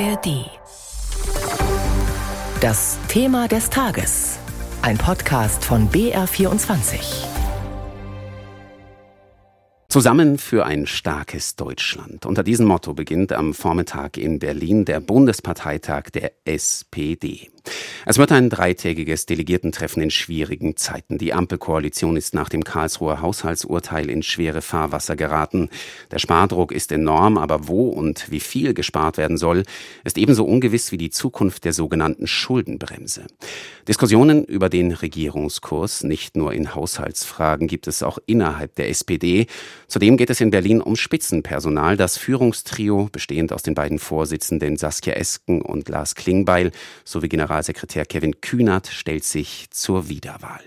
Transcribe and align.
ARD. 0.00 0.50
Das 2.60 2.98
Thema 3.06 3.46
des 3.46 3.70
Tages. 3.70 4.38
Ein 4.82 4.98
Podcast 4.98 5.64
von 5.64 5.88
BR24. 5.88 7.26
Zusammen 9.88 10.38
für 10.38 10.66
ein 10.66 10.86
starkes 10.86 11.54
Deutschland. 11.54 12.26
Unter 12.26 12.42
diesem 12.42 12.66
Motto 12.66 12.94
beginnt 12.94 13.32
am 13.32 13.54
Vormittag 13.54 14.16
in 14.16 14.40
Berlin 14.40 14.84
der 14.84 14.98
Bundesparteitag 14.98 16.10
der 16.10 16.32
SPD. 16.44 17.53
Es 18.06 18.18
wird 18.18 18.32
ein 18.32 18.50
dreitägiges 18.50 19.24
Delegiertentreffen 19.24 20.02
in 20.02 20.10
schwierigen 20.10 20.76
Zeiten. 20.76 21.16
Die 21.16 21.32
Ampelkoalition 21.32 22.16
ist 22.16 22.34
nach 22.34 22.50
dem 22.50 22.62
Karlsruher 22.62 23.22
Haushaltsurteil 23.22 24.10
in 24.10 24.22
schwere 24.22 24.60
Fahrwasser 24.60 25.16
geraten. 25.16 25.70
Der 26.10 26.18
Spardruck 26.18 26.72
ist 26.72 26.92
enorm, 26.92 27.38
aber 27.38 27.66
wo 27.66 27.88
und 27.88 28.30
wie 28.30 28.40
viel 28.40 28.74
gespart 28.74 29.16
werden 29.16 29.38
soll, 29.38 29.62
ist 30.04 30.18
ebenso 30.18 30.44
ungewiss 30.44 30.92
wie 30.92 30.98
die 30.98 31.10
Zukunft 31.10 31.64
der 31.64 31.72
sogenannten 31.72 32.26
Schuldenbremse. 32.26 33.24
Diskussionen 33.88 34.44
über 34.44 34.68
den 34.68 34.92
Regierungskurs, 34.92 36.04
nicht 36.04 36.36
nur 36.36 36.52
in 36.52 36.74
Haushaltsfragen, 36.74 37.68
gibt 37.68 37.86
es 37.86 38.02
auch 38.02 38.18
innerhalb 38.26 38.74
der 38.74 38.90
SPD. 38.90 39.46
Zudem 39.88 40.18
geht 40.18 40.30
es 40.30 40.40
in 40.42 40.50
Berlin 40.50 40.82
um 40.82 40.96
Spitzenpersonal. 40.96 41.96
Das 41.96 42.18
Führungstrio, 42.18 43.08
bestehend 43.10 43.52
aus 43.52 43.62
den 43.62 43.74
beiden 43.74 43.98
Vorsitzenden 43.98 44.76
Saskia 44.76 45.14
Esken 45.14 45.62
und 45.62 45.88
Lars 45.88 46.14
Klingbeil 46.14 46.70
sowie 47.04 47.28
General 47.28 47.53
Generalsekretär 47.54 48.04
Kevin 48.04 48.40
Kühnert 48.40 48.88
stellt 48.88 49.22
sich 49.22 49.66
zur 49.70 50.08
Wiederwahl. 50.08 50.60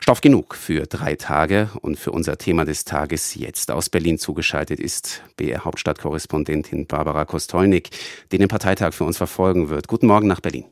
Stoff 0.00 0.20
genug 0.20 0.54
für 0.54 0.86
drei 0.86 1.14
Tage 1.14 1.70
und 1.80 1.98
für 1.98 2.12
unser 2.12 2.36
Thema 2.36 2.66
des 2.66 2.84
Tages 2.84 3.34
jetzt 3.36 3.70
aus 3.70 3.88
Berlin 3.88 4.18
zugeschaltet 4.18 4.78
ist 4.78 5.22
BR 5.38 5.64
Hauptstadtkorrespondentin 5.64 6.86
Barbara 6.86 7.24
Kostolnik, 7.24 7.88
die 8.32 8.36
den 8.36 8.48
Parteitag 8.48 8.92
für 8.92 9.04
uns 9.04 9.16
verfolgen 9.16 9.70
wird. 9.70 9.88
Guten 9.88 10.08
Morgen 10.08 10.26
nach 10.26 10.40
Berlin. 10.40 10.66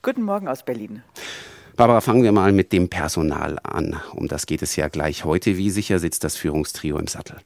Guten 0.00 0.22
Morgen 0.22 0.46
aus 0.46 0.64
Berlin. 0.64 1.02
Barbara, 1.74 2.00
fangen 2.00 2.22
wir 2.22 2.30
mal 2.30 2.52
mit 2.52 2.72
dem 2.72 2.88
Personal 2.88 3.58
an. 3.64 4.00
Um 4.14 4.28
das 4.28 4.46
geht 4.46 4.62
es 4.62 4.76
ja 4.76 4.86
gleich 4.86 5.24
heute. 5.24 5.56
Wie 5.56 5.70
sicher 5.70 5.98
sitzt 5.98 6.22
das 6.22 6.36
Führungstrio 6.36 6.98
im 6.98 7.08
Sattel? 7.08 7.38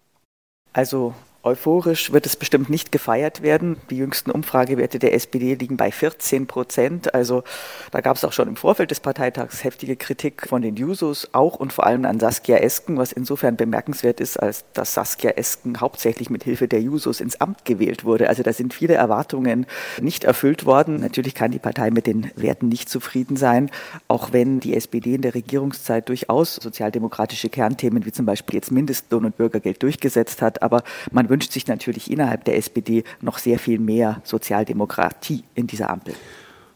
Also 0.74 1.14
Euphorisch 1.44 2.10
wird 2.10 2.24
es 2.24 2.36
bestimmt 2.36 2.70
nicht 2.70 2.90
gefeiert 2.90 3.42
werden. 3.42 3.76
Die 3.90 3.98
jüngsten 3.98 4.30
Umfragewerte 4.30 4.98
der 4.98 5.12
SPD 5.12 5.54
liegen 5.54 5.76
bei 5.76 5.92
14 5.92 6.46
Prozent. 6.46 7.12
Also 7.12 7.44
da 7.90 8.00
gab 8.00 8.16
es 8.16 8.24
auch 8.24 8.32
schon 8.32 8.48
im 8.48 8.56
Vorfeld 8.56 8.90
des 8.90 9.00
Parteitags 9.00 9.62
heftige 9.62 9.96
Kritik 9.96 10.48
von 10.48 10.62
den 10.62 10.76
Jusos, 10.76 11.28
auch 11.32 11.56
und 11.56 11.74
vor 11.74 11.84
allem 11.84 12.06
an 12.06 12.18
Saskia 12.18 12.56
Esken, 12.56 12.96
was 12.96 13.12
insofern 13.12 13.56
bemerkenswert 13.56 14.20
ist, 14.20 14.38
als 14.38 14.64
dass 14.72 14.94
Saskia 14.94 15.32
Esken 15.32 15.82
hauptsächlich 15.82 16.30
mit 16.30 16.44
Hilfe 16.44 16.66
der 16.66 16.80
Jusos 16.80 17.20
ins 17.20 17.38
Amt 17.42 17.66
gewählt 17.66 18.06
wurde. 18.06 18.30
Also 18.30 18.42
da 18.42 18.54
sind 18.54 18.72
viele 18.72 18.94
Erwartungen 18.94 19.66
nicht 20.00 20.24
erfüllt 20.24 20.64
worden. 20.64 21.00
Natürlich 21.00 21.34
kann 21.34 21.50
die 21.50 21.58
Partei 21.58 21.90
mit 21.90 22.06
den 22.06 22.30
Werten 22.36 22.68
nicht 22.68 22.88
zufrieden 22.88 23.36
sein, 23.36 23.70
auch 24.08 24.32
wenn 24.32 24.60
die 24.60 24.74
SPD 24.74 25.16
in 25.16 25.20
der 25.20 25.34
Regierungszeit 25.34 26.08
durchaus 26.08 26.54
sozialdemokratische 26.54 27.50
Kernthemen 27.50 28.06
wie 28.06 28.12
zum 28.12 28.24
Beispiel 28.24 28.54
jetzt 28.54 28.72
Mindestlohn 28.72 29.26
und 29.26 29.36
Bürgergeld 29.36 29.82
durchgesetzt 29.82 30.40
hat. 30.40 30.62
Aber 30.62 30.82
man 31.10 31.28
wünscht 31.34 31.50
sich 31.50 31.66
natürlich 31.66 32.12
innerhalb 32.12 32.44
der 32.44 32.56
SPD 32.56 33.02
noch 33.20 33.38
sehr 33.38 33.58
viel 33.58 33.80
mehr 33.80 34.22
Sozialdemokratie 34.22 35.42
in 35.56 35.66
dieser 35.66 35.90
Ampel. 35.90 36.14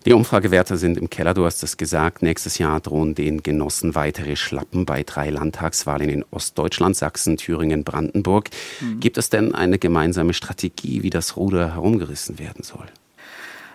Die 0.05 0.13
Umfragewerte 0.13 0.77
sind 0.77 0.99
im 0.99 1.09
Keller, 1.09 1.33
du 1.33 1.45
hast 1.45 1.63
es 1.63 1.77
gesagt. 1.77 2.23
Nächstes 2.23 2.59
Jahr 2.59 2.81
drohen 2.81 3.15
den 3.15 3.45
Genossen 3.45 3.95
weitere 3.95 4.35
Schlappen 4.35 4.85
bei 4.85 5.05
drei 5.05 5.31
Landtagswahlen 5.31 6.09
in 6.09 6.25
Ostdeutschland, 6.33 6.97
Sachsen, 6.97 7.37
Thüringen, 7.37 7.85
Brandenburg. 7.85 8.51
Mhm. 8.81 8.99
Gibt 8.99 9.17
es 9.17 9.31
denn 9.31 9.55
eine 9.55 9.79
gemeinsame 9.79 10.35
Strategie, 10.35 11.05
wie 11.05 11.11
das 11.11 11.37
Ruder 11.37 11.75
herumgerissen 11.75 12.41
werden 12.41 12.65
soll? 12.65 12.87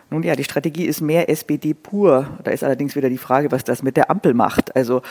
Nun 0.09 0.23
ja, 0.23 0.35
die 0.35 0.43
Strategie 0.43 0.85
ist 0.85 1.01
mehr 1.01 1.29
SPD 1.29 1.73
pur. 1.73 2.39
Da 2.43 2.51
ist 2.51 2.63
allerdings 2.63 2.95
wieder 2.95 3.09
die 3.09 3.17
Frage, 3.17 3.51
was 3.51 3.63
das 3.63 3.83
mit 3.83 3.97
der 3.97 4.09
Ampel 4.09 4.33
macht. 4.33 4.75
Also 4.75 5.01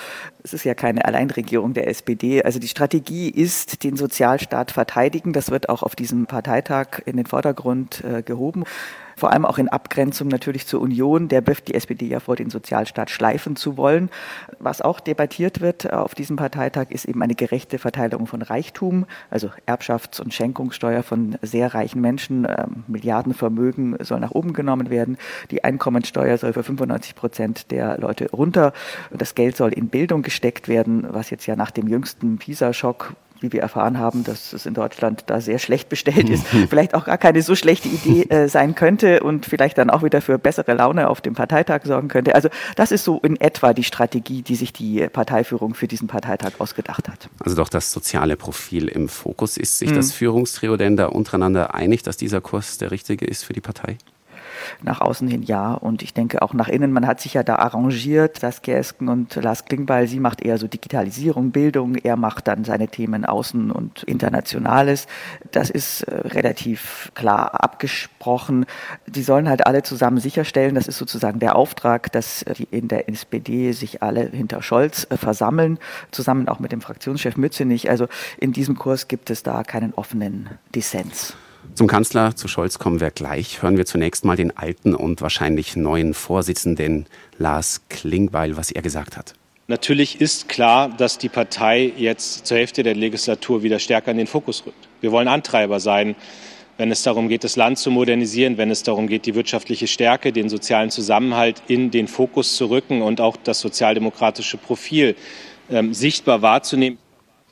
es 0.42 0.52
ist 0.54 0.64
ja 0.64 0.74
keine 0.74 1.04
Alleinregierung 1.04 1.74
der 1.74 1.88
SPD. 1.88 2.42
Also 2.42 2.58
die 2.58 2.68
Strategie 2.68 3.28
ist, 3.28 3.84
den 3.84 3.96
Sozialstaat 3.96 4.70
verteidigen. 4.70 5.32
Das 5.32 5.50
wird 5.50 5.68
auch 5.68 5.82
auf 5.82 5.96
diesem 5.96 6.26
Parteitag 6.26 7.02
in 7.04 7.16
den 7.16 7.26
Vordergrund 7.26 8.04
äh, 8.04 8.22
gehoben 8.22 8.64
vor 9.22 9.32
allem 9.32 9.46
auch 9.46 9.58
in 9.58 9.68
Abgrenzung 9.68 10.26
natürlich 10.26 10.66
zur 10.66 10.80
Union. 10.80 11.28
Der 11.28 11.46
wirft 11.46 11.68
die 11.68 11.74
SPD 11.74 12.08
ja 12.08 12.18
vor, 12.18 12.34
den 12.34 12.50
Sozialstaat 12.50 13.08
schleifen 13.08 13.54
zu 13.54 13.76
wollen. 13.76 14.10
Was 14.58 14.82
auch 14.82 14.98
debattiert 14.98 15.60
wird 15.60 15.92
auf 15.92 16.16
diesem 16.16 16.34
Parteitag, 16.34 16.86
ist 16.88 17.04
eben 17.04 17.22
eine 17.22 17.36
gerechte 17.36 17.78
Verteilung 17.78 18.26
von 18.26 18.42
Reichtum, 18.42 19.06
also 19.30 19.52
Erbschafts- 19.64 20.20
und 20.20 20.34
Schenkungssteuer 20.34 21.04
von 21.04 21.38
sehr 21.40 21.72
reichen 21.72 22.00
Menschen. 22.00 22.48
Ähm, 22.48 22.82
Milliardenvermögen 22.88 23.96
soll 24.00 24.18
nach 24.18 24.32
oben 24.32 24.54
genommen 24.54 24.90
werden. 24.90 25.18
Die 25.52 25.62
Einkommensteuer 25.62 26.36
soll 26.36 26.52
für 26.52 26.64
95 26.64 27.14
Prozent 27.14 27.70
der 27.70 27.98
Leute 27.98 28.28
runter. 28.32 28.72
Das 29.12 29.36
Geld 29.36 29.56
soll 29.56 29.72
in 29.72 29.86
Bildung 29.86 30.22
gesteckt 30.22 30.66
werden, 30.66 31.06
was 31.08 31.30
jetzt 31.30 31.46
ja 31.46 31.54
nach 31.54 31.70
dem 31.70 31.86
jüngsten 31.86 32.38
PISA-Schock 32.38 33.14
wie 33.42 33.52
wir 33.52 33.60
erfahren 33.60 33.98
haben, 33.98 34.24
dass 34.24 34.52
es 34.52 34.66
in 34.66 34.74
Deutschland 34.74 35.24
da 35.26 35.40
sehr 35.40 35.58
schlecht 35.58 35.88
bestellt 35.88 36.28
ist, 36.28 36.46
vielleicht 36.70 36.94
auch 36.94 37.04
gar 37.04 37.18
keine 37.18 37.42
so 37.42 37.54
schlechte 37.54 37.88
Idee 37.88 38.22
äh, 38.28 38.48
sein 38.48 38.74
könnte 38.74 39.20
und 39.22 39.46
vielleicht 39.46 39.78
dann 39.78 39.90
auch 39.90 40.02
wieder 40.02 40.20
für 40.20 40.38
bessere 40.38 40.74
Laune 40.74 41.08
auf 41.08 41.20
dem 41.20 41.34
Parteitag 41.34 41.80
sorgen 41.84 42.08
könnte. 42.08 42.34
Also 42.34 42.48
das 42.76 42.92
ist 42.92 43.04
so 43.04 43.18
in 43.20 43.40
etwa 43.40 43.74
die 43.74 43.84
Strategie, 43.84 44.42
die 44.42 44.54
sich 44.54 44.72
die 44.72 45.08
Parteiführung 45.08 45.74
für 45.74 45.88
diesen 45.88 46.08
Parteitag 46.08 46.52
ausgedacht 46.58 47.08
hat. 47.08 47.28
Also 47.40 47.56
doch 47.56 47.68
das 47.68 47.92
soziale 47.92 48.36
Profil 48.36 48.88
im 48.88 49.08
Fokus. 49.08 49.56
Ist 49.56 49.78
sich 49.78 49.90
hm. 49.90 49.96
das 49.96 50.12
Führungstrio 50.12 50.76
denn 50.76 50.96
da 50.96 51.06
untereinander 51.06 51.74
einig, 51.74 52.02
dass 52.02 52.16
dieser 52.16 52.40
Kurs 52.40 52.78
der 52.78 52.90
richtige 52.90 53.24
ist 53.24 53.44
für 53.44 53.52
die 53.52 53.60
Partei? 53.60 53.98
Nach 54.82 55.00
außen 55.00 55.28
hin 55.28 55.42
ja. 55.42 55.74
Und 55.74 56.02
ich 56.02 56.14
denke 56.14 56.42
auch 56.42 56.54
nach 56.54 56.68
innen, 56.68 56.92
man 56.92 57.06
hat 57.06 57.20
sich 57.20 57.34
ja 57.34 57.42
da 57.42 57.56
arrangiert, 57.56 58.38
Saskia 58.38 58.76
Esken 58.76 59.08
und 59.08 59.34
Lars 59.36 59.64
Klingbeil, 59.64 60.06
sie 60.08 60.20
macht 60.20 60.40
eher 60.42 60.58
so 60.58 60.66
Digitalisierung, 60.66 61.50
Bildung, 61.50 61.96
er 61.96 62.16
macht 62.16 62.48
dann 62.48 62.64
seine 62.64 62.88
Themen 62.88 63.24
Außen 63.24 63.70
und 63.70 64.02
Internationales. 64.04 65.06
Das 65.50 65.70
ist 65.70 66.02
äh, 66.02 66.28
relativ 66.28 67.10
klar 67.14 67.62
abgesprochen. 67.62 68.66
Die 69.06 69.22
sollen 69.22 69.48
halt 69.48 69.66
alle 69.66 69.82
zusammen 69.82 70.18
sicherstellen, 70.18 70.74
das 70.74 70.88
ist 70.88 70.98
sozusagen 70.98 71.38
der 71.38 71.56
Auftrag, 71.56 72.12
dass 72.12 72.44
die 72.56 72.68
in 72.70 72.88
der 72.88 73.08
SPD 73.08 73.72
sich 73.72 74.02
alle 74.02 74.28
hinter 74.28 74.62
Scholz 74.62 75.06
äh, 75.10 75.16
versammeln, 75.16 75.78
zusammen 76.10 76.48
auch 76.48 76.60
mit 76.60 76.72
dem 76.72 76.80
Fraktionschef 76.80 77.36
Mützenich. 77.36 77.90
Also 77.90 78.06
in 78.38 78.52
diesem 78.52 78.78
Kurs 78.78 79.08
gibt 79.08 79.30
es 79.30 79.42
da 79.42 79.62
keinen 79.62 79.94
offenen 79.94 80.50
Dissens. 80.74 81.34
Zum 81.74 81.86
Kanzler, 81.86 82.36
zu 82.36 82.48
Scholz 82.48 82.78
kommen 82.78 83.00
wir 83.00 83.10
gleich. 83.10 83.62
Hören 83.62 83.76
wir 83.76 83.86
zunächst 83.86 84.24
mal 84.24 84.36
den 84.36 84.56
alten 84.56 84.94
und 84.94 85.22
wahrscheinlich 85.22 85.74
neuen 85.76 86.12
Vorsitzenden 86.12 87.06
Lars 87.38 87.82
Klingbeil, 87.88 88.56
was 88.56 88.70
er 88.70 88.82
gesagt 88.82 89.16
hat. 89.16 89.34
Natürlich 89.68 90.20
ist 90.20 90.48
klar, 90.48 90.90
dass 90.90 91.18
die 91.18 91.28
Partei 91.28 91.92
jetzt 91.96 92.46
zur 92.46 92.58
Hälfte 92.58 92.82
der 92.82 92.94
Legislatur 92.94 93.62
wieder 93.62 93.78
stärker 93.78 94.10
in 94.10 94.18
den 94.18 94.26
Fokus 94.26 94.66
rückt. 94.66 94.88
Wir 95.00 95.12
wollen 95.12 95.28
Antreiber 95.28 95.80
sein, 95.80 96.14
wenn 96.78 96.90
es 96.90 97.02
darum 97.02 97.28
geht, 97.28 97.44
das 97.44 97.56
Land 97.56 97.78
zu 97.78 97.90
modernisieren, 97.90 98.58
wenn 98.58 98.70
es 98.70 98.82
darum 98.82 99.06
geht, 99.06 99.24
die 99.26 99.34
wirtschaftliche 99.34 99.86
Stärke, 99.86 100.32
den 100.32 100.48
sozialen 100.48 100.90
Zusammenhalt 100.90 101.62
in 101.68 101.90
den 101.90 102.08
Fokus 102.08 102.56
zu 102.56 102.66
rücken 102.66 103.02
und 103.02 103.20
auch 103.20 103.36
das 103.36 103.60
sozialdemokratische 103.60 104.56
Profil 104.56 105.14
ähm, 105.70 105.94
sichtbar 105.94 106.42
wahrzunehmen. 106.42 106.98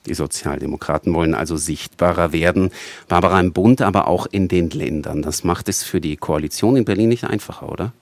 Die 0.06 0.14
Sozialdemokraten 0.14 1.12
wollen 1.12 1.34
also 1.34 1.56
sichtbarer 1.56 2.32
werden. 2.32 2.70
Barbara 3.08 3.38
im 3.40 3.52
Bund, 3.52 3.82
aber 3.82 4.08
auch 4.08 4.26
in 4.26 4.48
den 4.48 4.70
Ländern. 4.70 5.22
Das 5.22 5.44
macht 5.44 5.68
es 5.68 5.82
für 5.82 6.00
die 6.00 6.16
Koalition 6.16 6.76
in 6.76 6.84
Berlin 6.84 7.10
nicht 7.10 7.24
einfacher, 7.24 7.70
oder? 7.70 7.92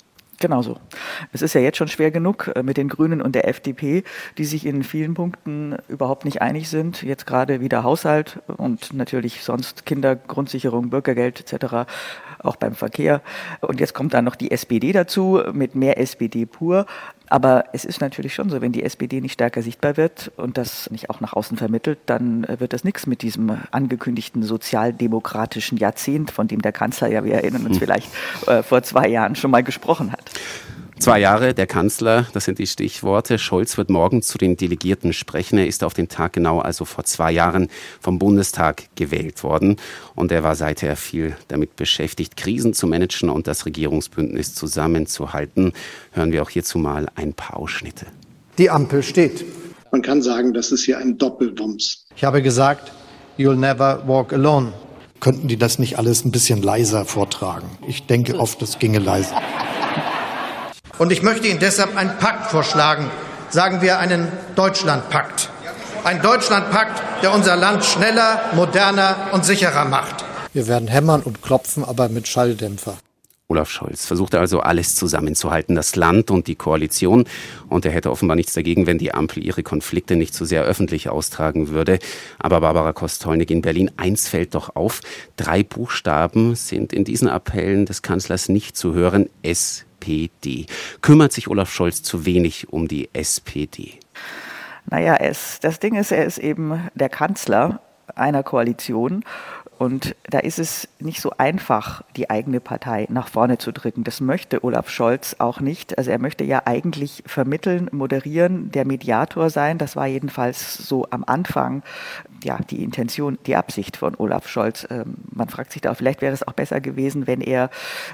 Genau 0.40 0.62
so. 0.62 0.76
Es 1.32 1.42
ist 1.42 1.54
ja 1.54 1.60
jetzt 1.60 1.78
schon 1.78 1.88
schwer 1.88 2.12
genug 2.12 2.52
äh, 2.54 2.62
mit 2.62 2.76
den 2.76 2.88
Grünen 2.88 3.20
und 3.20 3.34
der 3.34 3.48
FDP, 3.48 4.04
die 4.38 4.44
sich 4.44 4.66
in 4.66 4.84
vielen 4.84 5.14
Punkten 5.14 5.76
überhaupt 5.88 6.24
nicht 6.24 6.40
einig 6.40 6.68
sind. 6.68 7.02
Jetzt 7.02 7.26
gerade 7.26 7.60
wieder 7.60 7.82
Haushalt 7.82 8.38
und 8.46 8.92
natürlich 8.92 9.42
sonst 9.42 9.84
Kindergrundsicherung, 9.84 10.90
Bürgergeld 10.90 11.40
etc., 11.40 11.90
auch 12.38 12.54
beim 12.54 12.74
Verkehr. 12.74 13.20
Und 13.62 13.80
jetzt 13.80 13.94
kommt 13.94 14.14
dann 14.14 14.24
noch 14.24 14.36
die 14.36 14.52
SPD 14.52 14.92
dazu 14.92 15.40
mit 15.52 15.74
mehr 15.74 15.98
SPD 15.98 16.46
pur. 16.46 16.86
Aber 17.28 17.64
es 17.72 17.84
ist 17.84 18.00
natürlich 18.00 18.34
schon 18.34 18.50
so, 18.50 18.60
wenn 18.60 18.72
die 18.72 18.82
SPD 18.82 19.20
nicht 19.20 19.32
stärker 19.32 19.62
sichtbar 19.62 19.96
wird 19.96 20.32
und 20.36 20.58
das 20.58 20.90
nicht 20.90 21.10
auch 21.10 21.20
nach 21.20 21.32
außen 21.34 21.56
vermittelt, 21.56 21.98
dann 22.06 22.46
wird 22.48 22.72
das 22.72 22.84
nichts 22.84 23.06
mit 23.06 23.22
diesem 23.22 23.58
angekündigten 23.70 24.42
sozialdemokratischen 24.42 25.78
Jahrzehnt, 25.78 26.30
von 26.30 26.48
dem 26.48 26.62
der 26.62 26.72
Kanzler 26.72 27.08
ja, 27.08 27.24
wir 27.24 27.34
erinnern 27.34 27.66
uns 27.66 27.76
hm. 27.76 27.80
vielleicht, 27.80 28.10
äh, 28.46 28.62
vor 28.62 28.82
zwei 28.82 29.08
Jahren 29.08 29.36
schon 29.36 29.50
mal 29.50 29.62
gesprochen 29.62 30.12
hat. 30.12 30.30
Zwei 31.00 31.20
Jahre, 31.20 31.54
der 31.54 31.68
Kanzler, 31.68 32.26
das 32.32 32.44
sind 32.44 32.58
die 32.58 32.66
Stichworte. 32.66 33.38
Scholz 33.38 33.78
wird 33.78 33.88
morgen 33.88 34.20
zu 34.20 34.36
den 34.36 34.56
Delegierten 34.56 35.12
sprechen. 35.12 35.56
Er 35.56 35.68
ist 35.68 35.84
auf 35.84 35.94
den 35.94 36.08
Tag 36.08 36.32
genau, 36.32 36.58
also 36.58 36.84
vor 36.84 37.04
zwei 37.04 37.30
Jahren, 37.30 37.68
vom 38.00 38.18
Bundestag 38.18 38.84
gewählt 38.96 39.44
worden. 39.44 39.76
Und 40.16 40.32
er 40.32 40.42
war 40.42 40.56
seither 40.56 40.96
viel 40.96 41.36
damit 41.46 41.76
beschäftigt, 41.76 42.36
Krisen 42.36 42.74
zu 42.74 42.88
managen 42.88 43.30
und 43.30 43.46
das 43.46 43.64
Regierungsbündnis 43.64 44.54
zusammenzuhalten. 44.54 45.72
Hören 46.10 46.32
wir 46.32 46.42
auch 46.42 46.50
hierzu 46.50 46.78
mal 46.78 47.06
ein 47.14 47.32
paar 47.32 47.58
Ausschnitte. 47.58 48.06
Die 48.58 48.68
Ampel 48.68 49.04
steht. 49.04 49.44
Man 49.92 50.02
kann 50.02 50.20
sagen, 50.20 50.52
das 50.52 50.72
ist 50.72 50.84
hier 50.84 50.98
ein 50.98 51.16
Doppelwumms. 51.16 52.06
Ich 52.16 52.24
habe 52.24 52.42
gesagt, 52.42 52.92
you'll 53.38 53.54
never 53.54 54.02
walk 54.06 54.32
alone. 54.32 54.72
könnten 55.20 55.48
die 55.48 55.56
das 55.56 55.78
nicht 55.78 55.98
alles 55.98 56.24
ein 56.24 56.32
bisschen 56.32 56.62
leiser 56.62 57.04
vortragen. 57.04 57.68
Ich 57.86 58.06
denke 58.06 58.38
oft, 58.38 58.60
es 58.62 58.78
ginge 58.78 58.98
leiser. 58.98 59.40
Und 60.98 61.12
ich 61.12 61.22
möchte 61.22 61.46
Ihnen 61.46 61.60
deshalb 61.60 61.96
einen 61.96 62.18
Pakt 62.18 62.50
vorschlagen, 62.50 63.10
sagen 63.50 63.82
wir 63.82 63.98
einen 63.98 64.28
Deutschlandpakt. 64.56 65.48
Ein 66.04 66.20
Deutschlandpakt, 66.22 67.02
der 67.22 67.32
unser 67.32 67.56
Land 67.56 67.84
schneller, 67.84 68.40
moderner 68.54 69.28
und 69.32 69.44
sicherer 69.44 69.84
macht. 69.84 70.24
Wir 70.52 70.66
werden 70.66 70.88
hämmern 70.88 71.22
und 71.22 71.42
klopfen, 71.42 71.84
aber 71.84 72.08
mit 72.08 72.26
Schalldämpfer. 72.26 72.96
Olaf 73.50 73.70
Scholz 73.70 74.04
versuchte 74.04 74.38
also 74.38 74.60
alles 74.60 74.94
zusammenzuhalten, 74.94 75.74
das 75.74 75.96
Land 75.96 76.30
und 76.30 76.48
die 76.48 76.54
Koalition. 76.54 77.24
Und 77.70 77.86
er 77.86 77.92
hätte 77.92 78.10
offenbar 78.10 78.36
nichts 78.36 78.52
dagegen, 78.52 78.86
wenn 78.86 78.98
die 78.98 79.14
Ampel 79.14 79.42
ihre 79.42 79.62
Konflikte 79.62 80.16
nicht 80.16 80.34
zu 80.34 80.44
so 80.44 80.48
sehr 80.48 80.64
öffentlich 80.64 81.08
austragen 81.08 81.68
würde. 81.68 81.98
Aber 82.38 82.60
Barbara 82.60 82.92
Kostolnik 82.92 83.50
in 83.50 83.62
Berlin, 83.62 83.90
eins 83.96 84.28
fällt 84.28 84.54
doch 84.54 84.76
auf. 84.76 85.00
Drei 85.36 85.62
Buchstaben 85.62 86.56
sind 86.56 86.92
in 86.92 87.04
diesen 87.04 87.28
Appellen 87.28 87.86
des 87.86 88.02
Kanzlers 88.02 88.50
nicht 88.50 88.76
zu 88.76 88.92
hören. 88.92 89.30
SPD. 89.98 90.66
Kümmert 91.02 91.32
sich 91.32 91.48
Olaf 91.48 91.70
Scholz 91.70 92.02
zu 92.02 92.24
wenig 92.24 92.72
um 92.72 92.88
die 92.88 93.10
SPD? 93.12 93.98
Naja, 94.90 95.16
es, 95.16 95.60
das 95.60 95.80
Ding 95.80 95.96
ist, 95.96 96.12
er 96.12 96.24
ist 96.24 96.38
eben 96.38 96.88
der 96.94 97.08
Kanzler 97.08 97.80
einer 98.14 98.42
Koalition 98.42 99.22
und 99.78 100.16
da 100.28 100.40
ist 100.40 100.58
es 100.58 100.88
nicht 100.98 101.20
so 101.20 101.32
einfach, 101.38 102.02
die 102.16 102.30
eigene 102.30 102.58
Partei 102.58 103.06
nach 103.10 103.28
vorne 103.28 103.58
zu 103.58 103.72
drücken. 103.72 104.02
Das 104.02 104.20
möchte 104.20 104.64
Olaf 104.64 104.90
Scholz 104.90 105.36
auch 105.38 105.60
nicht. 105.60 105.96
Also 105.98 106.10
er 106.10 106.18
möchte 106.18 106.42
ja 106.44 106.62
eigentlich 106.64 107.22
vermitteln, 107.26 107.88
moderieren, 107.92 108.72
der 108.72 108.84
Mediator 108.84 109.50
sein. 109.50 109.78
Das 109.78 109.94
war 109.94 110.06
jedenfalls 110.06 110.76
so 110.76 111.06
am 111.10 111.22
Anfang 111.24 111.84
ja, 112.44 112.58
die 112.70 112.82
Intention, 112.82 113.38
die 113.46 113.56
Absicht 113.56 113.96
von 113.96 114.14
Olaf 114.16 114.48
Scholz. 114.48 114.86
Ähm, 114.90 115.14
man 115.30 115.48
fragt 115.48 115.72
sich 115.72 115.82
da, 115.82 115.94
vielleicht 115.94 116.22
wäre 116.22 116.32
es 116.32 116.46
auch 116.46 116.52
besser 116.52 116.80
gewesen, 116.80 117.26
wenn 117.26 117.40
er 117.40 117.70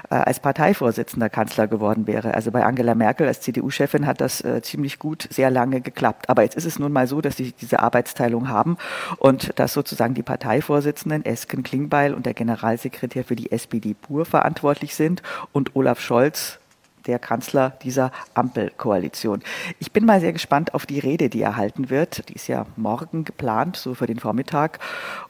äh, 0.09 0.15
als 0.15 0.39
Parteivorsitzender 0.39 1.29
Kanzler 1.29 1.67
geworden 1.67 2.07
wäre. 2.07 2.33
Also 2.33 2.51
bei 2.51 2.63
Angela 2.63 2.95
Merkel 2.95 3.27
als 3.27 3.41
CDU-Chefin 3.41 4.05
hat 4.05 4.21
das 4.21 4.41
äh, 4.41 4.61
ziemlich 4.61 4.99
gut, 4.99 5.27
sehr 5.31 5.51
lange 5.51 5.81
geklappt. 5.81 6.29
Aber 6.29 6.43
jetzt 6.43 6.55
ist 6.55 6.65
es 6.65 6.79
nun 6.79 6.91
mal 6.91 7.07
so, 7.07 7.21
dass 7.21 7.37
sie 7.37 7.53
diese 7.53 7.79
Arbeitsteilung 7.79 8.49
haben 8.49 8.77
und 9.17 9.57
dass 9.59 9.73
sozusagen 9.73 10.13
die 10.13 10.23
Parteivorsitzenden 10.23 11.23
Esken 11.55 11.63
Klingbeil 11.63 12.13
und 12.13 12.25
der 12.25 12.33
Generalsekretär 12.33 13.23
für 13.23 13.35
die 13.35 13.51
SPD 13.51 13.93
pur 13.93 14.25
verantwortlich 14.25 14.95
sind 14.95 15.23
und 15.53 15.75
Olaf 15.75 16.01
Scholz 16.01 16.59
der 17.07 17.19
Kanzler 17.19 17.69
dieser 17.83 18.11
Ampelkoalition. 18.33 19.41
Ich 19.79 19.91
bin 19.91 20.05
mal 20.05 20.19
sehr 20.19 20.33
gespannt 20.33 20.73
auf 20.73 20.85
die 20.85 20.99
Rede, 20.99 21.29
die 21.29 21.41
er 21.41 21.55
halten 21.55 21.89
wird. 21.89 22.27
Die 22.29 22.33
ist 22.33 22.47
ja 22.47 22.65
morgen 22.75 23.23
geplant, 23.23 23.77
so 23.77 23.93
für 23.93 24.07
den 24.07 24.19
Vormittag. 24.19 24.79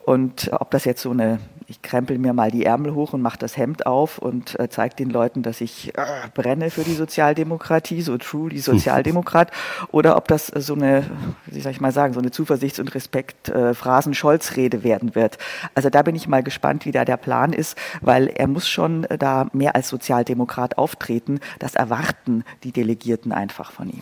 Und 0.06 0.50
ob 0.54 0.72
das 0.72 0.86
jetzt 0.86 1.01
so 1.01 1.12
eine 1.12 1.39
ich 1.67 1.81
krempel 1.81 2.17
mir 2.17 2.33
mal 2.33 2.51
die 2.51 2.65
Ärmel 2.65 2.94
hoch 2.94 3.13
und 3.13 3.21
mache 3.21 3.39
das 3.39 3.57
Hemd 3.57 3.85
auf 3.85 4.17
und 4.17 4.59
äh, 4.59 4.69
zeige 4.69 4.95
den 4.95 5.09
Leuten, 5.09 5.41
dass 5.41 5.62
ich 5.62 5.97
äh, 5.97 6.01
brenne 6.33 6.69
für 6.69 6.83
die 6.83 6.94
Sozialdemokratie, 6.94 8.01
so 8.01 8.17
truly 8.17 8.59
Sozialdemokrat, 8.59 9.51
oder 9.91 10.17
ob 10.17 10.27
das 10.27 10.47
so 10.47 10.75
eine, 10.75 11.06
wie 11.47 11.62
soll 11.62 11.71
ich 11.71 11.81
mal 11.81 11.91
sagen, 11.91 12.13
so 12.13 12.19
eine 12.19 12.31
Zuversichts- 12.31 12.79
und 12.79 12.94
Respekt-Phrasen-Scholz-Rede 12.94 14.77
äh, 14.77 14.83
werden 14.83 15.15
wird. 15.15 15.38
Also 15.73 15.89
da 15.89 16.01
bin 16.01 16.15
ich 16.15 16.27
mal 16.27 16.44
gespannt, 16.44 16.85
wie 16.85 16.91
da 16.91 17.06
der 17.06 17.17
Plan 17.17 17.53
ist, 17.53 17.77
weil 18.01 18.27
er 18.27 18.47
muss 18.47 18.69
schon 18.69 19.06
äh, 19.06 19.17
da 19.17 19.47
mehr 19.53 19.75
als 19.75 19.89
Sozialdemokrat 19.89 20.77
auftreten. 20.77 21.39
Das 21.59 21.75
erwarten 21.75 22.44
die 22.63 22.71
Delegierten 22.71 23.31
einfach 23.31 23.71
von 23.71 23.89
ihm. 23.89 24.01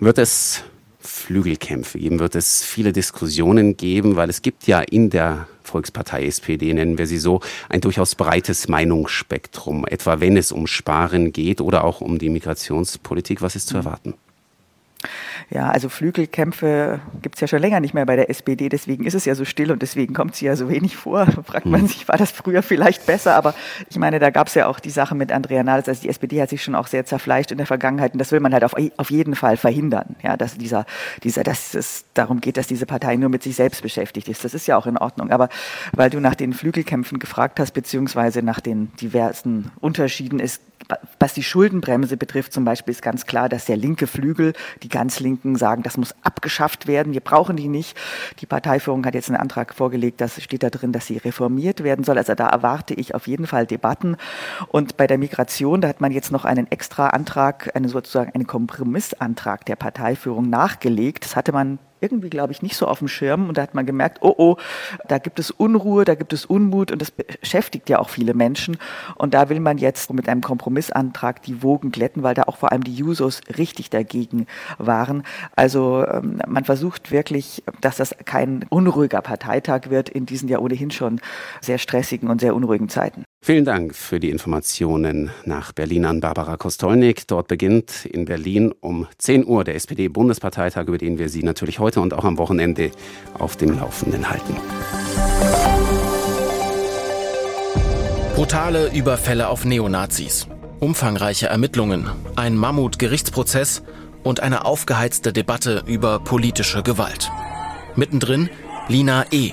Wird 0.00 0.18
es 0.18 0.64
Flügelkämpfe 1.08 1.98
geben, 1.98 2.18
wird 2.18 2.34
es 2.34 2.62
viele 2.62 2.92
Diskussionen 2.92 3.76
geben, 3.76 4.16
weil 4.16 4.30
es 4.30 4.42
gibt 4.42 4.66
ja 4.66 4.80
in 4.80 5.10
der 5.10 5.48
Volkspartei 5.62 6.26
SPD, 6.26 6.72
nennen 6.72 6.98
wir 6.98 7.06
sie 7.06 7.18
so, 7.18 7.40
ein 7.68 7.80
durchaus 7.80 8.14
breites 8.14 8.68
Meinungsspektrum, 8.68 9.86
etwa 9.86 10.20
wenn 10.20 10.36
es 10.36 10.52
um 10.52 10.66
Sparen 10.66 11.32
geht 11.32 11.60
oder 11.60 11.84
auch 11.84 12.00
um 12.00 12.18
die 12.18 12.28
Migrationspolitik. 12.30 13.42
Was 13.42 13.56
ist 13.56 13.68
zu 13.68 13.76
erwarten? 13.76 14.14
Ja, 15.50 15.70
also 15.70 15.88
Flügelkämpfe 15.88 17.00
gibt 17.22 17.36
es 17.36 17.40
ja 17.40 17.46
schon 17.46 17.60
länger 17.60 17.80
nicht 17.80 17.94
mehr 17.94 18.04
bei 18.04 18.16
der 18.16 18.28
SPD, 18.28 18.68
deswegen 18.68 19.04
ist 19.04 19.14
es 19.14 19.24
ja 19.24 19.34
so 19.34 19.44
still 19.44 19.70
und 19.70 19.80
deswegen 19.80 20.12
kommt 20.12 20.34
sie 20.34 20.46
ja 20.46 20.56
so 20.56 20.68
wenig 20.68 20.96
vor. 20.96 21.24
Da 21.26 21.42
fragt 21.46 21.66
man 21.66 21.82
hm. 21.82 21.88
sich, 21.88 22.08
war 22.08 22.16
das 22.16 22.32
früher 22.32 22.62
vielleicht 22.62 23.06
besser? 23.06 23.34
Aber 23.34 23.54
ich 23.88 23.96
meine, 23.96 24.18
da 24.18 24.30
gab 24.30 24.48
es 24.48 24.54
ja 24.54 24.66
auch 24.66 24.80
die 24.80 24.90
Sache 24.90 25.14
mit 25.14 25.32
Andrea 25.32 25.62
Nahles. 25.62 25.88
Also 25.88 26.02
die 26.02 26.08
SPD 26.08 26.42
hat 26.42 26.50
sich 26.50 26.62
schon 26.62 26.74
auch 26.74 26.88
sehr 26.88 27.06
zerfleischt 27.06 27.50
in 27.50 27.58
der 27.58 27.66
Vergangenheit 27.66 28.12
und 28.12 28.18
das 28.18 28.32
will 28.32 28.40
man 28.40 28.52
halt 28.52 28.64
auf, 28.64 28.74
auf 28.96 29.10
jeden 29.10 29.36
Fall 29.36 29.56
verhindern. 29.56 30.16
Ja, 30.22 30.36
dass 30.36 30.58
dieser, 30.58 30.84
dieser, 31.22 31.44
dass 31.44 31.74
es 31.74 32.04
darum 32.14 32.40
geht, 32.40 32.56
dass 32.56 32.66
diese 32.66 32.86
Partei 32.86 33.16
nur 33.16 33.28
mit 33.28 33.42
sich 33.42 33.56
selbst 33.56 33.82
beschäftigt 33.82 34.28
ist. 34.28 34.44
Das 34.44 34.54
ist 34.54 34.66
ja 34.66 34.76
auch 34.76 34.86
in 34.86 34.98
Ordnung. 34.98 35.30
Aber 35.30 35.48
weil 35.92 36.10
du 36.10 36.20
nach 36.20 36.34
den 36.34 36.52
Flügelkämpfen 36.52 37.18
gefragt 37.18 37.60
hast, 37.60 37.72
beziehungsweise 37.72 38.42
nach 38.42 38.60
den 38.60 38.92
diversen 39.00 39.70
Unterschieden, 39.80 40.40
ist 40.40 40.60
was 41.18 41.34
die 41.34 41.42
Schuldenbremse 41.42 42.16
betrifft 42.16 42.52
zum 42.52 42.64
Beispiel 42.64 42.92
ist 42.92 43.02
ganz 43.02 43.26
klar, 43.26 43.48
dass 43.48 43.66
der 43.66 43.76
linke 43.76 44.06
Flügel, 44.06 44.54
die 44.82 44.88
ganz 44.88 45.20
Linken 45.20 45.56
sagen, 45.56 45.82
das 45.82 45.96
muss 45.96 46.14
abgeschafft 46.22 46.86
werden, 46.86 47.12
wir 47.12 47.20
brauchen 47.20 47.56
die 47.56 47.68
nicht. 47.68 47.96
Die 48.40 48.46
Parteiführung 48.46 49.04
hat 49.04 49.14
jetzt 49.14 49.28
einen 49.28 49.40
Antrag 49.40 49.74
vorgelegt, 49.74 50.20
das 50.20 50.42
steht 50.42 50.62
da 50.62 50.70
drin, 50.70 50.92
dass 50.92 51.06
sie 51.06 51.18
reformiert 51.18 51.82
werden 51.82 52.04
soll. 52.04 52.18
Also 52.18 52.34
da 52.34 52.48
erwarte 52.48 52.94
ich 52.94 53.14
auf 53.14 53.26
jeden 53.26 53.46
Fall 53.46 53.66
Debatten. 53.66 54.16
Und 54.68 54.96
bei 54.96 55.06
der 55.06 55.18
Migration, 55.18 55.80
da 55.80 55.88
hat 55.88 56.00
man 56.00 56.12
jetzt 56.12 56.32
noch 56.32 56.44
einen 56.44 56.70
extra 56.70 57.08
Antrag, 57.08 57.70
einen 57.74 57.88
sozusagen 57.88 58.32
einen 58.34 58.46
Kompromissantrag 58.46 59.64
der 59.66 59.76
Parteiführung 59.76 60.48
nachgelegt. 60.48 61.24
Das 61.24 61.36
hatte 61.36 61.52
man 61.52 61.78
irgendwie, 62.00 62.30
glaube 62.30 62.52
ich, 62.52 62.62
nicht 62.62 62.76
so 62.76 62.86
auf 62.86 63.00
dem 63.00 63.08
Schirm. 63.08 63.48
Und 63.48 63.58
da 63.58 63.62
hat 63.62 63.74
man 63.74 63.86
gemerkt, 63.86 64.18
oh 64.22 64.34
oh, 64.36 64.56
da 65.06 65.18
gibt 65.18 65.38
es 65.38 65.50
Unruhe, 65.50 66.04
da 66.04 66.14
gibt 66.14 66.32
es 66.32 66.46
Unmut 66.46 66.92
und 66.92 67.02
das 67.02 67.10
beschäftigt 67.10 67.88
ja 67.88 67.98
auch 67.98 68.08
viele 68.08 68.34
Menschen. 68.34 68.78
Und 69.16 69.34
da 69.34 69.48
will 69.48 69.60
man 69.60 69.78
jetzt 69.78 70.12
mit 70.12 70.28
einem 70.28 70.40
Kompromissantrag 70.40 71.42
die 71.42 71.62
Wogen 71.62 71.90
glätten, 71.90 72.22
weil 72.22 72.34
da 72.34 72.44
auch 72.44 72.56
vor 72.56 72.72
allem 72.72 72.84
die 72.84 72.94
Jusos 72.94 73.40
richtig 73.56 73.90
dagegen 73.90 74.46
waren. 74.78 75.24
Also 75.56 76.06
ähm, 76.06 76.40
man 76.46 76.64
versucht 76.64 77.10
wirklich, 77.10 77.62
dass 77.80 77.96
das 77.96 78.14
kein 78.24 78.64
unruhiger 78.70 79.20
Parteitag 79.20 79.90
wird 79.90 80.08
in 80.08 80.26
diesen 80.26 80.48
ja 80.48 80.58
ohnehin 80.58 80.90
schon 80.90 81.20
sehr 81.60 81.78
stressigen 81.78 82.30
und 82.30 82.40
sehr 82.40 82.54
unruhigen 82.54 82.88
Zeiten. 82.88 83.24
Vielen 83.40 83.64
Dank 83.64 83.94
für 83.94 84.20
die 84.20 84.30
Informationen 84.30 85.30
nach 85.44 85.72
Berlin 85.72 86.04
an 86.04 86.20
Barbara 86.20 86.56
Kostolnik. 86.56 87.26
Dort 87.28 87.48
beginnt 87.48 88.04
in 88.04 88.24
Berlin 88.24 88.74
um 88.80 89.06
10 89.16 89.46
Uhr 89.46 89.64
der 89.64 89.76
SPD-Bundesparteitag, 89.76 90.86
über 90.86 90.98
den 90.98 91.18
wir 91.18 91.28
Sie 91.28 91.42
natürlich 91.42 91.78
heute 91.78 92.00
und 92.00 92.12
auch 92.14 92.24
am 92.24 92.36
Wochenende 92.36 92.90
auf 93.38 93.56
dem 93.56 93.78
Laufenden 93.78 94.28
halten. 94.28 94.56
Brutale 98.34 98.92
Überfälle 98.92 99.48
auf 99.48 99.64
Neonazis, 99.64 100.46
umfangreiche 100.80 101.46
Ermittlungen, 101.46 102.10
ein 102.36 102.56
Mammut-Gerichtsprozess 102.56 103.82
und 104.24 104.40
eine 104.40 104.64
aufgeheizte 104.64 105.32
Debatte 105.32 105.84
über 105.86 106.18
politische 106.18 106.82
Gewalt. 106.82 107.30
Mittendrin 107.96 108.50
Lina 108.88 109.24
E. 109.30 109.52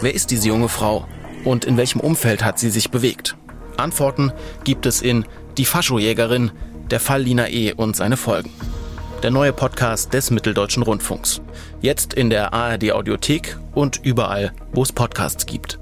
Wer 0.00 0.14
ist 0.14 0.30
diese 0.30 0.48
junge 0.48 0.68
Frau? 0.68 1.06
Und 1.44 1.64
in 1.64 1.76
welchem 1.76 2.00
Umfeld 2.00 2.44
hat 2.44 2.58
sie 2.58 2.70
sich 2.70 2.90
bewegt? 2.90 3.36
Antworten 3.76 4.32
gibt 4.64 4.86
es 4.86 5.02
in 5.02 5.24
Die 5.58 5.64
Faschojägerin, 5.64 6.50
der 6.90 7.00
Fall 7.00 7.22
Lina 7.22 7.48
E. 7.48 7.72
und 7.72 7.96
seine 7.96 8.16
Folgen. 8.16 8.50
Der 9.22 9.30
neue 9.30 9.52
Podcast 9.52 10.12
des 10.14 10.30
Mitteldeutschen 10.30 10.82
Rundfunks. 10.82 11.40
Jetzt 11.80 12.14
in 12.14 12.30
der 12.30 12.52
ARD 12.52 12.92
Audiothek 12.92 13.56
und 13.74 14.00
überall, 14.02 14.52
wo 14.72 14.82
es 14.82 14.92
Podcasts 14.92 15.46
gibt. 15.46 15.81